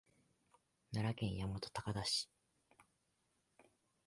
[0.91, 2.27] 奈良県大和高田市